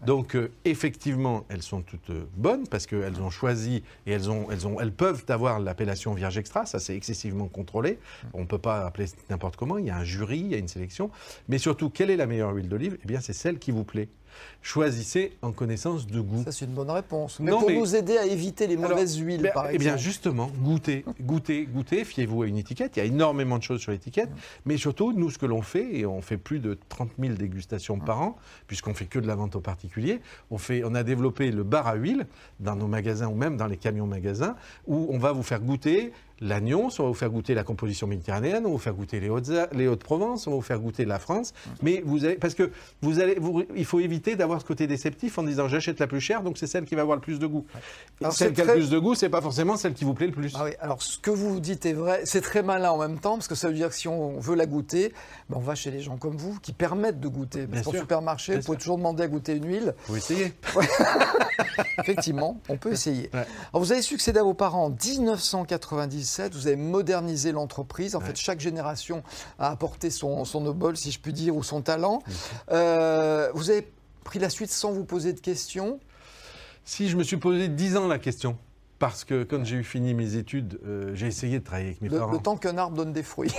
Donc 0.05 0.35
euh, 0.35 0.51
effectivement, 0.65 1.45
elles 1.49 1.61
sont 1.61 1.81
toutes 1.81 2.09
euh, 2.09 2.25
bonnes 2.35 2.67
parce 2.67 2.85
qu'elles 2.85 3.21
ont 3.21 3.29
choisi 3.29 3.83
et 4.05 4.11
elles, 4.11 4.29
ont, 4.29 4.47
elles, 4.51 4.67
ont, 4.67 4.79
elles 4.79 4.91
peuvent 4.91 5.25
avoir 5.29 5.59
l'appellation 5.59 6.13
vierge 6.13 6.37
extra, 6.37 6.65
ça 6.65 6.79
c'est 6.79 6.95
excessivement 6.95 7.47
contrôlé. 7.47 7.99
On 8.33 8.41
ne 8.41 8.45
peut 8.45 8.57
pas 8.57 8.85
appeler 8.85 9.07
n'importe 9.29 9.55
comment, 9.55 9.77
il 9.77 9.85
y 9.85 9.89
a 9.89 9.97
un 9.97 10.03
jury, 10.03 10.39
il 10.39 10.47
y 10.47 10.55
a 10.55 10.57
une 10.57 10.67
sélection. 10.67 11.11
Mais 11.47 11.57
surtout, 11.57 11.89
quelle 11.89 12.09
est 12.09 12.17
la 12.17 12.27
meilleure 12.27 12.53
huile 12.53 12.69
d'olive? 12.69 12.97
Eh 13.03 13.07
bien, 13.07 13.21
c'est 13.21 13.33
celle 13.33 13.59
qui 13.59 13.71
vous 13.71 13.83
plaît. 13.83 14.09
Choisissez 14.61 15.37
en 15.41 15.51
connaissance 15.51 16.07
de 16.07 16.19
goût. 16.19 16.43
Ça, 16.43 16.51
c'est 16.51 16.65
une 16.65 16.73
bonne 16.73 16.89
réponse. 16.89 17.39
Mais 17.39 17.51
Non, 17.51 17.59
pour 17.59 17.69
mais- 17.69 17.77
nous 17.77 17.95
aider 17.95 18.17
à 18.17 18.25
éviter 18.25 18.65
les 18.67 18.75
Alors, 18.77 18.89
mauvaises 18.91 19.17
huiles, 19.17 19.41
Ben, 19.43 19.51
par 19.53 19.65
eh 19.65 19.75
exemple. 19.75 19.83
bien, 19.83 19.97
justement, 19.97 20.51
goûtez, 20.63 21.05
goûtez, 21.21 21.65
goûtez, 21.65 22.03
fiez-vous 22.03 22.41
à 22.43 22.47
une 22.47 22.57
étiquette. 22.57 22.93
Il 22.97 22.99
y 22.99 23.01
a 23.03 23.05
énormément 23.05 23.57
de 23.59 23.63
choses 23.63 23.81
sur 23.81 23.91
l'étiquette. 23.91 24.29
Mais 24.65 24.77
surtout, 24.77 25.13
nous, 25.13 25.29
ce 25.29 25.37
que 25.37 25.45
l'on 25.45 25.61
fait, 25.61 25.95
et 25.97 26.05
on 26.07 26.21
fait 26.21 26.37
plus 26.37 26.59
de 26.59 26.77
30 26.89 27.11
000 27.19 27.35
dégustations 27.35 27.99
par 27.99 28.21
an, 28.21 28.37
puisqu'on 28.67 28.93
fait 28.95 29.05
que 29.05 29.19
de 29.19 29.27
la 29.27 29.35
vente 29.35 29.55
aux 29.55 29.61
particuliers, 29.61 30.19
on, 30.49 30.57
fait, 30.57 30.83
on 30.83 30.95
a 30.95 31.03
développé 31.03 31.51
le 31.51 31.63
bar 31.63 31.85
à 31.87 31.93
huile 31.95 32.25
dans 32.59 32.75
nos 32.75 32.87
magasins 32.87 33.27
ou 33.27 33.35
même 33.35 33.57
dans 33.57 33.67
les 33.67 33.77
camions 33.77 34.07
magasins, 34.07 34.55
où 34.87 35.07
on 35.11 35.17
va 35.19 35.31
vous 35.31 35.43
faire 35.43 35.59
goûter 35.61 36.11
l'agnon, 36.41 36.89
on 36.99 37.03
va 37.03 37.07
vous 37.09 37.13
faire 37.13 37.29
goûter 37.29 37.53
la 37.53 37.63
composition 37.63 38.07
méditerranéenne, 38.07 38.65
on 38.65 38.69
va 38.69 38.73
vous 38.73 38.77
faire 38.77 38.93
goûter 38.93 39.19
les 39.19 39.29
Hautes- 39.29 39.49
les 39.71 39.87
Hauts-de-Provence, 39.87 40.47
on 40.47 40.51
va 40.51 40.55
vous 40.57 40.61
faire 40.61 40.79
goûter 40.79 41.05
la 41.05 41.19
France. 41.19 41.53
Mais 41.81 42.01
vous 42.05 42.19
parce 42.41 42.53
que 42.53 42.71
vous 43.01 43.19
allez, 43.19 43.35
vous- 43.39 43.63
il 43.75 43.85
faut 43.85 43.99
éviter 43.99 44.35
d'avoir 44.35 44.59
ce 44.59 44.65
côté 44.65 44.87
déceptif 44.87 45.37
en 45.37 45.43
disant 45.43 45.67
j'achète 45.67 45.99
la 45.99 46.07
plus 46.07 46.21
chère, 46.21 46.41
donc 46.43 46.57
c'est 46.57 46.67
celle 46.67 46.85
qui 46.85 46.95
va 46.95 47.01
avoir 47.03 47.15
le 47.17 47.21
plus 47.21 47.39
de 47.39 47.47
goût. 47.47 47.65
Celle 48.31 48.53
qui 48.53 48.61
a 48.61 48.63
très- 48.65 48.73
le 48.75 48.79
plus 48.81 48.89
de 48.89 48.99
goût, 48.99 49.15
c'est 49.15 49.29
pas 49.29 49.41
forcément 49.41 49.77
celle 49.77 49.93
qui 49.93 50.03
vous 50.03 50.13
plaît 50.13 50.27
le 50.27 50.33
plus. 50.33 50.53
Ah 50.55 50.63
oui, 50.65 50.71
alors 50.79 51.01
ce 51.01 51.17
que 51.17 51.31
vous 51.31 51.59
dites 51.59 51.85
est 51.85 51.93
vrai, 51.93 52.21
c'est 52.25 52.41
très 52.41 52.63
malin 52.63 52.91
en 52.91 52.97
même 52.97 53.19
temps, 53.19 53.35
parce 53.35 53.47
que 53.47 53.55
ça 53.55 53.67
veut 53.67 53.73
dire 53.73 53.89
que 53.89 53.95
si 53.95 54.07
on 54.07 54.39
veut 54.39 54.55
la 54.55 54.65
goûter, 54.65 55.13
ben, 55.49 55.57
on 55.57 55.61
va 55.61 55.75
chez 55.75 55.91
les 55.91 56.01
gens 56.01 56.17
comme 56.17 56.35
vous 56.37 56.57
qui 56.61 56.73
permettent 56.73 57.19
de 57.19 57.27
goûter. 57.27 57.65
Parce 57.67 57.83
sûr, 57.89 57.99
supermarché, 58.01 58.51
bien 58.53 58.59
vous 58.59 58.65
pouvez 58.65 58.77
sûr. 58.77 58.83
toujours 58.83 58.97
demander 58.97 59.23
à 59.23 59.27
goûter 59.27 59.55
une 59.55 59.67
huile. 59.67 59.95
Faut 59.99 60.15
essayer. 60.15 60.53
Effectivement, 61.99 62.59
on 62.69 62.77
peut 62.77 62.91
essayer. 62.91 63.29
Ouais. 63.33 63.45
Alors, 63.73 63.83
vous 63.83 63.91
avez 63.91 64.01
succédé 64.01 64.39
à 64.39 64.43
vos 64.43 64.53
parents 64.53 64.85
en 64.85 64.89
1997, 66.25 66.53
vous 66.55 66.67
avez 66.67 66.75
modernisé 66.75 67.51
l'entreprise. 67.51 68.15
En 68.15 68.19
Ouais. 68.19 68.25
fait, 68.27 68.35
chaque 68.35 68.59
génération 68.59 69.23
a 69.59 69.69
apporté 69.71 70.09
son, 70.09 70.45
son 70.45 70.65
obol, 70.65 70.97
si 70.97 71.11
je 71.11 71.19
puis 71.19 71.33
dire, 71.33 71.55
ou 71.55 71.63
son 71.63 71.81
talent. 71.81 72.21
Euh, 72.71 73.49
vous 73.53 73.69
avez 73.69 73.87
pris 74.23 74.39
la 74.39 74.49
suite 74.49 74.71
sans 74.71 74.91
vous 74.91 75.05
poser 75.05 75.33
de 75.33 75.39
questions? 75.39 75.99
Si 76.83 77.09
je 77.09 77.17
me 77.17 77.23
suis 77.23 77.37
posé 77.37 77.67
10 77.67 77.97
ans 77.97 78.07
la 78.07 78.19
question, 78.19 78.57
parce 78.99 79.23
que 79.25 79.43
quand 79.43 79.65
j'ai 79.65 79.77
eu 79.77 79.83
fini 79.83 80.13
mes 80.13 80.35
études, 80.35 80.79
euh, 80.85 81.13
j'ai 81.15 81.27
essayé 81.27 81.59
de 81.59 81.63
travailler 81.63 81.87
avec 81.89 82.01
mes 82.01 82.09
Le, 82.09 82.17
parents. 82.19 82.31
le 82.31 82.37
temps 82.39 82.55
qu'un 82.57 82.77
arbre 82.77 82.95
donne 82.95 83.11
des 83.11 83.23
fruits. 83.23 83.51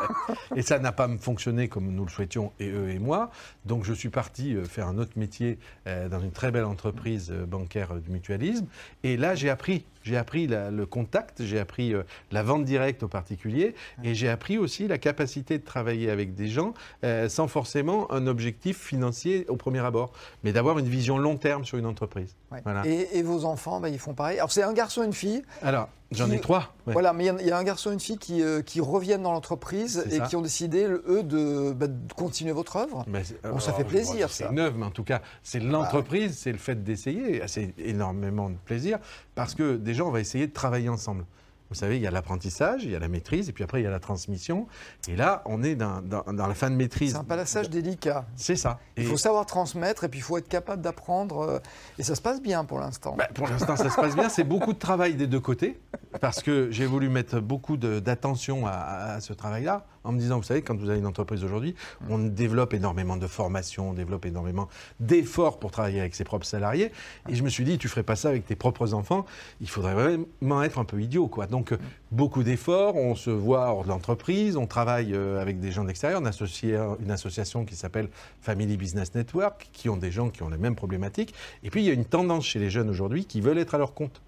Et 0.56 0.62
ça 0.62 0.78
n'a 0.78 0.92
pas 0.92 1.08
fonctionné 1.18 1.68
comme 1.68 1.90
nous 1.90 2.04
le 2.04 2.10
souhaitions, 2.10 2.52
et 2.60 2.68
eux 2.70 2.90
et 2.90 2.98
moi. 2.98 3.30
Donc 3.64 3.84
je 3.84 3.92
suis 3.92 4.08
parti 4.10 4.54
euh, 4.54 4.64
faire 4.64 4.86
un 4.86 4.98
autre 4.98 5.12
métier 5.16 5.58
euh, 5.86 6.08
dans 6.08 6.20
une 6.20 6.30
très 6.30 6.50
belle 6.52 6.64
entreprise 6.64 7.30
bancaire 7.30 7.94
de 7.94 8.10
mutualisme. 8.10 8.66
Et 9.02 9.16
là, 9.16 9.34
j'ai 9.34 9.50
appris. 9.50 9.84
J'ai 10.04 10.16
appris 10.16 10.46
la- 10.46 10.70
le 10.70 10.86
contact, 10.86 11.42
j'ai 11.42 11.58
appris 11.58 11.92
euh, 11.94 12.02
la 12.30 12.42
vente 12.42 12.64
directe 12.64 13.02
aux 13.02 13.08
particuliers, 13.08 13.74
et 14.04 14.14
j'ai 14.14 14.28
appris 14.28 14.58
aussi 14.58 14.86
la 14.86 14.98
capacité 14.98 15.58
de 15.58 15.64
travailler 15.64 16.10
avec 16.10 16.34
des 16.34 16.46
gens 16.48 16.74
euh, 17.02 17.28
sans 17.28 17.48
forcément 17.48 18.12
un 18.12 18.26
objectif 18.26 18.78
financier 18.78 19.46
au 19.48 19.56
premier 19.56 19.80
abord, 19.80 20.12
mais 20.44 20.52
d'avoir 20.52 20.78
une 20.78 20.86
vision 20.88 21.16
long 21.18 21.36
terme 21.36 21.64
sur 21.64 21.78
une 21.78 21.86
entreprise. 21.86 22.36
Ouais. 22.52 22.60
Voilà. 22.62 22.86
Et, 22.86 23.18
et 23.18 23.22
vos 23.22 23.44
enfants, 23.46 23.80
bah, 23.80 23.88
ils 23.88 23.98
font 23.98 24.14
pareil. 24.14 24.36
Alors 24.38 24.52
c'est 24.52 24.62
un 24.62 24.74
garçon 24.74 25.02
et 25.02 25.06
une 25.06 25.12
fille. 25.14 25.42
Alors, 25.62 25.88
j'en 26.12 26.30
ai 26.30 26.40
trois. 26.40 26.74
ouais. 26.86 26.92
Voilà, 26.92 27.12
mais 27.12 27.24
il 27.24 27.26
y 27.26 27.30
a- 27.30 27.36
il 27.40 27.46
y, 27.46 27.50
a 27.50 27.58
un 27.58 27.64
garçon 27.64 27.90
et 27.90 27.94
une 27.94 28.00
fille 28.00 28.18
qui, 28.18 28.42
euh, 28.42 28.62
qui 28.62 28.80
reviennent 28.80 29.22
dans 29.22 29.32
l'entreprise 29.32 30.04
et 30.10 30.18
ça. 30.18 30.26
qui 30.26 30.36
ont 30.36 30.42
décidé, 30.42 30.84
eux, 30.86 31.22
de, 31.22 31.72
bah, 31.72 31.86
de 31.88 32.12
continuer 32.14 32.52
votre 32.52 32.76
œuvre. 32.76 33.04
Mais 33.06 33.22
Bon, 33.42 33.58
ça 33.58 33.66
alors, 33.68 33.78
fait 33.78 33.84
plaisir, 33.84 34.30
c'est 34.30 34.44
ça. 34.44 34.52
neuf, 34.52 34.74
mais 34.76 34.86
en 34.86 34.90
tout 34.90 35.04
cas, 35.04 35.22
c'est 35.42 35.60
l'entreprise, 35.60 36.36
c'est 36.38 36.52
le 36.52 36.58
fait 36.58 36.82
d'essayer. 36.84 37.42
C'est 37.46 37.74
énormément 37.78 38.50
de 38.50 38.56
plaisir 38.64 38.98
parce 39.34 39.54
que 39.54 39.76
déjà, 39.76 40.04
on 40.04 40.10
va 40.10 40.20
essayer 40.20 40.46
de 40.46 40.52
travailler 40.52 40.88
ensemble. 40.88 41.24
Vous 41.74 41.80
savez, 41.80 41.96
il 41.96 42.02
y 42.02 42.06
a 42.06 42.12
l'apprentissage, 42.12 42.84
il 42.84 42.92
y 42.92 42.94
a 42.94 43.00
la 43.00 43.08
maîtrise, 43.08 43.48
et 43.48 43.52
puis 43.52 43.64
après, 43.64 43.80
il 43.80 43.84
y 43.84 43.86
a 43.88 43.90
la 43.90 43.98
transmission. 43.98 44.68
Et 45.08 45.16
là, 45.16 45.42
on 45.44 45.64
est 45.64 45.74
dans, 45.74 46.00
dans- 46.02 46.22
dans 46.32 46.46
la 46.46 46.54
fin 46.54 46.70
de 46.70 46.76
maîtrise. 46.76 47.10
C'est 47.12 47.18
un 47.18 47.24
palassage 47.24 47.68
délicat. 47.68 48.24
C'est 48.36 48.54
ça. 48.54 48.78
Il 48.96 49.06
faut 49.06 49.16
savoir 49.16 49.44
transmettre 49.44 50.04
et 50.04 50.08
puis 50.08 50.20
il 50.20 50.22
faut 50.22 50.38
être 50.38 50.48
capable 50.48 50.82
d'apprendre. 50.82 51.40
euh, 51.40 51.58
et 51.98 52.04
ça 52.04 52.14
se 52.14 52.22
passe 52.22 52.40
bien 52.40 52.64
pour 52.64 52.78
l'instant. 52.78 53.16
Bah, 53.18 53.28
pour 53.34 53.48
l'instant, 53.48 53.74
ça 53.76 53.90
se 53.90 53.96
passe 53.96 54.14
bien. 54.14 54.28
C'est 54.28 54.44
beaucoup 54.44 54.72
de 54.72 54.78
travail 54.78 55.14
des 55.16 55.26
deux 55.26 55.40
côtés, 55.40 55.80
parce 56.20 56.42
que 56.42 56.70
j'ai 56.70 56.86
voulu 56.86 57.08
mettre 57.08 57.40
beaucoup 57.40 57.76
d'attention 57.76 58.66
à, 58.68 58.70
à 59.16 59.20
ce 59.20 59.32
travail-là, 59.32 59.84
en 60.04 60.12
me 60.12 60.18
disant, 60.18 60.36
vous 60.36 60.44
savez, 60.44 60.62
quand 60.62 60.76
vous 60.76 60.90
avez 60.90 60.98
une 60.98 61.06
entreprise 61.06 61.42
aujourd'hui, 61.44 61.74
on 62.08 62.18
développe 62.18 62.74
énormément 62.74 63.16
de 63.16 63.26
formations, 63.26 63.90
on 63.90 63.92
développe 63.94 64.26
énormément 64.26 64.68
d'efforts 65.00 65.58
pour 65.58 65.70
travailler 65.70 66.00
avec 66.00 66.14
ses 66.14 66.24
propres 66.24 66.46
salariés. 66.46 66.92
Et 67.28 67.34
je 67.34 67.42
me 67.42 67.48
suis 67.48 67.64
dit, 67.64 67.78
tu 67.78 67.88
ferais 67.88 68.02
pas 68.02 68.16
ça 68.16 68.28
avec 68.28 68.46
tes 68.46 68.54
propres 68.54 68.94
enfants, 68.94 69.24
il 69.60 69.68
faudrait 69.68 69.94
vraiment 69.94 70.62
être 70.62 70.78
un 70.78 70.84
peu 70.84 71.00
idiot, 71.00 71.26
quoi. 71.26 71.46
Donc, 71.46 71.72
euh, 71.72 71.78
beaucoup 72.12 72.42
d'efforts, 72.42 72.96
on 72.96 73.14
se 73.14 73.30
voit 73.30 73.68
hors 73.68 73.84
de 73.84 73.88
l'entreprise, 73.88 74.56
on 74.56 74.66
travaille 74.66 75.14
euh, 75.14 75.40
avec 75.40 75.58
des 75.60 75.72
gens 75.72 75.84
d'extérieur, 75.84 76.20
on 76.22 76.26
associe 76.26 76.78
une 77.00 77.10
association 77.10 77.64
qui 77.64 77.76
s'appelle 77.76 78.08
Family 78.42 78.76
Business 78.76 79.14
Network, 79.14 79.70
qui 79.72 79.88
ont 79.88 79.96
des 79.96 80.10
gens 80.10 80.30
qui 80.30 80.42
ont 80.42 80.48
les 80.48 80.58
mêmes 80.58 80.76
problématiques. 80.76 81.34
Et 81.62 81.70
puis, 81.70 81.82
il 81.82 81.86
y 81.86 81.90
a 81.90 81.94
une 81.94 82.04
tendance 82.04 82.44
chez 82.44 82.58
les 82.58 82.70
jeunes 82.70 82.90
aujourd'hui 82.90 83.24
qui 83.24 83.40
veulent 83.40 83.58
être 83.58 83.74
à 83.74 83.78
leur 83.78 83.94
compte. 83.94 84.20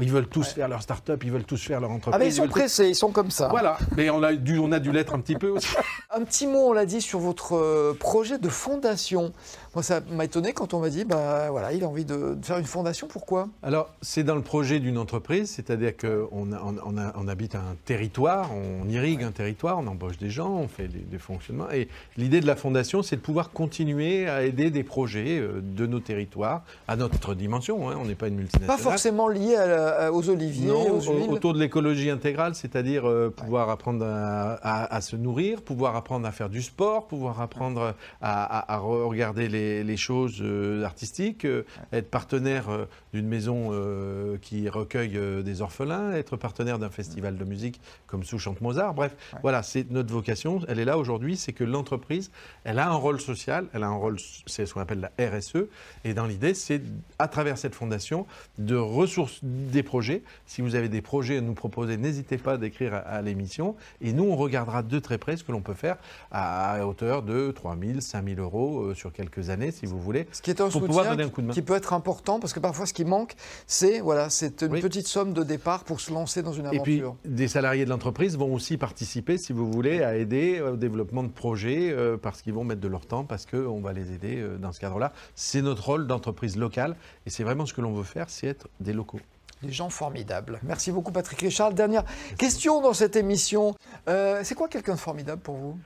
Ils 0.00 0.10
veulent 0.10 0.26
tous 0.26 0.48
faire 0.54 0.68
leur 0.68 0.80
start-up, 0.82 1.22
ils 1.24 1.30
veulent 1.30 1.44
tous 1.44 1.62
faire 1.62 1.80
leur 1.80 1.90
entreprise. 1.90 2.14
Ah 2.14 2.18
mais 2.18 2.28
ils 2.30 2.32
sont 2.34 2.44
tous- 2.44 2.50
pressés, 2.50 2.88
ils 2.88 2.94
sont 2.94 3.10
comme 3.12 3.30
ça. 3.30 3.48
Voilà, 3.48 3.76
mais 3.96 4.08
on 4.10 4.22
a 4.22 4.32
dû, 4.32 4.58
on 4.58 4.72
a 4.72 4.78
dû 4.78 4.90
l'être 4.90 5.14
un 5.14 5.20
petit 5.20 5.34
peu 5.36 5.48
aussi. 5.50 5.68
Un 6.14 6.24
petit 6.24 6.46
mot, 6.46 6.68
on 6.68 6.72
l'a 6.74 6.84
dit, 6.84 7.00
sur 7.00 7.18
votre 7.20 7.56
euh, 7.56 7.94
projet 7.98 8.36
de 8.36 8.48
fondation. 8.50 9.32
Moi, 9.74 9.82
ça 9.82 10.00
m'a 10.10 10.26
étonné 10.26 10.52
quand 10.52 10.74
on 10.74 10.80
m'a 10.80 10.90
dit, 10.90 11.06
bah 11.06 11.48
voilà, 11.50 11.72
il 11.72 11.82
a 11.84 11.88
envie 11.88 12.04
de, 12.04 12.34
de 12.34 12.44
faire 12.44 12.58
une 12.58 12.66
fondation. 12.66 13.06
Pourquoi? 13.06 13.48
Alors, 13.62 13.88
c'est 14.02 14.22
dans 14.22 14.34
le 14.34 14.42
projet 14.42 14.78
d'une 14.78 14.98
entreprise, 14.98 15.50
c'est-à-dire 15.50 15.96
qu'on 15.96 16.52
a- 16.52 16.60
on, 16.62 16.76
on 16.84 16.98
a- 16.98 17.12
on 17.16 17.28
habite 17.28 17.54
un 17.54 17.76
territoire, 17.86 18.50
on 18.54 18.86
irrigue 18.90 19.22
un 19.22 19.30
territoire, 19.32 19.78
on 19.78 19.86
embauche 19.86 20.18
des 20.18 20.28
gens, 20.28 20.50
on 20.50 20.68
fait 20.68 20.88
des, 20.88 20.98
des 20.98 21.18
fonctionnements. 21.18 21.70
Et 21.70 21.88
l'idée 22.18 22.40
de 22.42 22.46
la 22.46 22.56
fondation, 22.56 23.02
c'est 23.02 23.16
de 23.16 23.22
pouvoir 23.22 23.50
continuer 23.50 24.28
à 24.28 24.42
aider 24.42 24.70
des 24.70 24.82
projets 24.84 25.38
euh, 25.38 25.60
de 25.62 25.86
nos 25.86 26.00
territoires, 26.00 26.62
à 26.88 26.96
notre 26.96 27.34
dimension. 27.34 27.88
hein, 27.90 27.96
on 27.98 28.04
n'est 28.04 28.14
pas 28.14 28.28
une 28.28 28.36
multinationale. 28.36 28.76
Pas 28.76 28.82
forcément 28.82 29.28
lié 29.28 29.54
à 29.56 29.66
la- 29.66 29.81
à- 29.88 30.12
aux 30.12 30.28
oliviers, 30.28 30.68
Non, 30.68 30.92
aux 30.98 31.08
au- 31.08 31.14
huiles. 31.20 31.30
autour 31.30 31.54
de 31.54 31.58
l'écologie 31.58 32.10
intégrale, 32.10 32.54
c'est-à-dire 32.54 33.08
euh, 33.08 33.30
pouvoir 33.30 33.70
apprendre 33.70 34.04
à, 34.04 34.52
à- 34.54 34.94
à 34.94 35.00
se 35.00 35.16
nourrir, 35.16 35.62
pouvoir 35.62 35.96
apprendre 35.96 36.26
à 36.26 36.32
faire 36.32 36.48
du 36.48 36.62
sport, 36.62 37.06
pouvoir 37.08 37.40
apprendre 37.40 37.94
à, 38.20 38.78
regarder 38.78 39.48
les, 39.48 39.84
les 39.84 39.96
choses 39.96 40.38
euh, 40.40 40.84
artistiques, 40.84 41.44
euh, 41.44 41.64
être 41.92 42.10
partenaire 42.10 42.68
euh, 42.70 42.84
d'une 43.12 43.26
maison 43.26 43.70
euh, 43.72 44.36
qui 44.40 44.68
recueille 44.68 45.16
euh, 45.16 45.42
des 45.42 45.60
orphelins, 45.62 46.12
être 46.12 46.36
partenaire 46.36 46.78
d'un 46.78 46.90
festival 46.90 47.36
de 47.36 47.44
musique 47.44 47.80
comme 48.06 48.24
Sous 48.24 48.38
chante 48.38 48.60
Mozart. 48.60 48.94
Bref, 48.94 49.16
Ouais. 49.32 49.38
voilà, 49.42 49.62
c'est 49.62 49.90
notre 49.90 50.12
vocation. 50.12 50.60
Elle 50.68 50.78
est 50.78 50.84
là 50.84 50.98
aujourd'hui, 50.98 51.36
c'est 51.36 51.52
que 51.52 51.64
l'entreprise, 51.64 52.30
elle 52.64 52.78
a 52.78 52.88
un 52.88 52.94
rôle 52.94 53.20
social, 53.20 53.66
elle 53.72 53.82
a 53.82 53.88
un 53.88 53.94
rôle, 53.94 54.16
c'est 54.46 54.66
ce 54.66 54.74
qu'on 54.74 54.80
appelle 54.80 55.08
la 55.18 55.28
RSE. 55.38 55.66
Et 56.04 56.14
dans 56.14 56.26
l'idée, 56.26 56.54
c'est 56.54 56.82
à 57.18 57.28
travers 57.28 57.58
cette 57.58 57.74
fondation 57.74 58.26
de 58.58 58.76
ressources 58.76 59.40
des 59.72 59.82
projets. 59.82 60.22
Si 60.46 60.62
vous 60.62 60.76
avez 60.76 60.88
des 60.88 61.02
projets 61.02 61.38
à 61.38 61.40
nous 61.40 61.54
proposer, 61.54 61.96
n'hésitez 61.96 62.38
pas 62.38 62.56
d'écrire 62.58 62.94
à, 62.94 62.98
à 62.98 63.22
l'émission. 63.22 63.74
Et 64.00 64.12
nous, 64.12 64.24
on 64.24 64.36
regardera 64.36 64.82
de 64.84 64.98
très 65.00 65.18
près 65.18 65.36
ce 65.36 65.42
que 65.42 65.50
l'on 65.50 65.60
peut 65.62 65.74
faire 65.74 65.96
à, 66.30 66.74
à 66.74 66.86
hauteur 66.86 67.22
de 67.22 67.50
3 67.50 67.76
000, 67.80 68.00
5 68.00 68.24
000 68.28 68.40
euros 68.40 68.82
euh, 68.82 68.94
sur 68.94 69.12
quelques 69.12 69.50
années, 69.50 69.72
si 69.72 69.86
vous 69.86 69.98
voulez. 69.98 70.26
Ce 70.30 70.40
qui 70.42 70.50
est 70.50 70.60
un 70.60 70.68
Pour 70.68 70.82
soutien 70.86 71.10
donner 71.10 71.24
un 71.24 71.28
coup 71.28 71.42
de 71.42 71.46
main. 71.48 71.52
qui 71.54 71.62
peut 71.62 71.74
être 71.74 71.92
important 71.92 72.38
parce 72.38 72.52
que 72.52 72.60
parfois 72.60 72.86
ce 72.86 72.92
qui 72.92 73.04
manque, 73.04 73.34
c'est 73.66 74.00
voilà, 74.00 74.28
une 74.62 74.72
Oui. 74.72 74.80
petite 74.80 75.08
somme 75.08 75.32
de 75.32 75.42
départ 75.42 75.84
pour 75.84 76.00
se 76.00 76.12
lancer 76.12 76.42
dans 76.42 76.52
une 76.52 76.66
Et 76.72 76.78
puis, 76.80 77.00
aventure. 77.00 77.16
des 77.24 77.48
salariés 77.48 77.84
de 77.84 77.90
l'entreprise 77.90 78.36
vont 78.36 78.52
aussi 78.54 78.76
participer, 78.76 79.38
si 79.38 79.52
vous 79.52 79.70
voulez, 79.72 80.02
à 80.02 80.16
aider 80.16 80.60
au 80.60 80.76
développement 80.76 81.22
de 81.22 81.28
projets 81.28 81.90
euh, 81.90 82.16
parce 82.16 82.42
qu'ils 82.42 82.52
vont 82.52 82.64
mettre 82.64 82.80
de 82.82 82.88
leur 82.88 83.06
temps, 83.06 83.24
parce 83.24 83.46
qu'on 83.46 83.80
va 83.80 83.92
les 83.92 84.12
aider 84.12 84.36
euh, 84.38 84.58
dans 84.58 84.72
ce 84.72 84.80
cadre-là. 84.80 85.12
C'est 85.34 85.62
notre 85.62 85.84
rôle 85.86 86.06
d'entreprise 86.06 86.56
locale 86.56 86.96
et 87.26 87.30
c'est 87.30 87.42
vraiment 87.44 87.64
ce 87.66 87.72
que 87.72 87.80
l'on 87.80 87.92
veut 87.94 88.02
faire, 88.04 88.26
c'est 88.28 88.46
être 88.48 88.68
des 88.80 88.92
locaux. 88.92 89.20
Des 89.62 89.72
gens 89.72 89.90
formidables. 89.90 90.58
Merci 90.62 90.90
beaucoup 90.90 91.12
Patrick 91.12 91.40
Richard. 91.40 91.72
Dernière 91.72 92.04
question 92.36 92.80
dans 92.80 92.94
cette 92.94 93.16
émission. 93.16 93.74
Euh, 94.08 94.40
c'est 94.42 94.54
quoi 94.54 94.68
quelqu'un 94.68 94.94
de 94.94 94.98
formidable 94.98 95.40
pour 95.40 95.56
vous? 95.56 95.78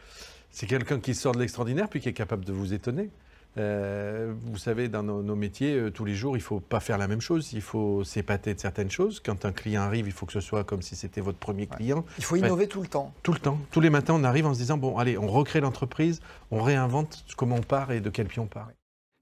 C'est 0.51 0.67
quelqu'un 0.67 0.99
qui 0.99 1.15
sort 1.15 1.35
de 1.35 1.41
l'extraordinaire 1.41 1.89
puis 1.89 2.01
qui 2.01 2.09
est 2.09 2.15
capable 2.15 2.45
de 2.45 2.53
vous 2.53 2.73
étonner. 2.73 3.11
Euh, 3.59 4.35
vous 4.43 4.59
savez, 4.59 4.89
dans 4.89 5.03
nos, 5.03 5.23
nos 5.23 5.37
métiers, 5.37 5.75
euh, 5.75 5.91
tous 5.91 6.05
les 6.05 6.15
jours, 6.15 6.37
il 6.37 6.41
ne 6.41 6.45
faut 6.45 6.61
pas 6.61 6.81
faire 6.81 6.99
la 6.99 7.09
même 7.09 7.21
chose. 7.21 7.53
Il 7.53 7.63
faut 7.63 8.05
s'épater 8.05 8.55
de 8.55 8.61
certaines 8.61 8.91
choses. 8.91 9.21
Quand 9.25 9.45
un 9.45 9.53
client 9.53 9.83
arrive, 9.83 10.07
il 10.07 10.13
faut 10.13 10.27
que 10.27 10.33
ce 10.33 10.41
soit 10.41 10.65
comme 10.65 10.83
si 10.83 10.95
c'était 10.95 11.23
votre 11.23 11.39
premier 11.39 11.67
client. 11.67 12.05
Il 12.19 12.25
faut 12.25 12.37
innover 12.37 12.69
tout 12.69 12.83
le 12.83 12.89
temps. 12.89 13.15
Tout 13.23 13.33
le 13.33 13.39
temps. 13.39 13.59
Tous 13.71 13.81
les 13.81 13.91
matins, 13.91 14.15
on 14.15 14.25
arrive 14.25 14.47
en 14.47 14.53
se 14.53 14.59
disant, 14.59 14.77
bon, 14.77 14.99
allez, 14.99 15.17
on 15.17 15.29
recrée 15.29 15.61
l'entreprise, 15.61 16.21
on 16.51 16.63
réinvente 16.63 17.25
comment 17.37 17.57
on 17.57 17.63
part 17.63 17.93
et 17.93 18.01
de 18.01 18.11
quel 18.11 18.27
pied 18.27 18.41
on 18.41 18.47
part. 18.47 18.69